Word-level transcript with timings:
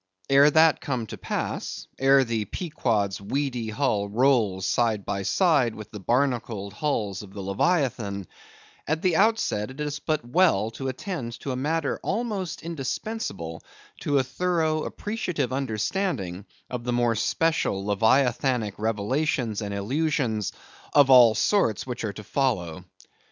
Ere 0.31 0.49
that 0.49 0.81
come 0.81 1.05
to 1.05 1.15
pass; 1.15 1.87
ere 1.99 2.23
the 2.23 2.45
Pequod's 2.45 3.21
weedy 3.21 3.69
hull 3.69 4.09
rolls 4.09 4.65
side 4.65 5.05
by 5.05 5.21
side 5.21 5.75
with 5.75 5.91
the 5.91 5.99
barnacled 5.99 6.73
hulls 6.73 7.21
of 7.21 7.33
the 7.35 7.39
leviathan; 7.41 8.25
at 8.87 9.03
the 9.03 9.15
outset 9.15 9.69
it 9.69 9.79
is 9.79 9.99
but 9.99 10.27
well 10.27 10.71
to 10.71 10.87
attend 10.87 11.39
to 11.39 11.51
a 11.51 11.55
matter 11.55 11.99
almost 12.01 12.63
indispensable 12.63 13.63
to 13.99 14.17
a 14.17 14.23
thorough 14.23 14.85
appreciative 14.85 15.53
understanding 15.53 16.47
of 16.67 16.83
the 16.83 16.91
more 16.91 17.13
special 17.13 17.85
leviathanic 17.85 18.73
revelations 18.79 19.61
and 19.61 19.71
allusions 19.71 20.51
of 20.93 21.11
all 21.11 21.35
sorts 21.35 21.85
which 21.85 22.03
are 22.03 22.13
to 22.13 22.23
follow. 22.23 22.83